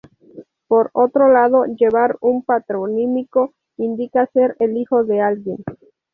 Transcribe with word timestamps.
Por 0.67 0.89
otro 0.95 1.31
lado, 1.31 1.65
llevar 1.75 2.17
un 2.21 2.41
patronímico 2.43 3.53
indica 3.77 4.25
ser 4.33 4.55
el 4.57 4.75
hijo 4.77 5.03
de 5.03 5.21
alguien. 5.21 5.57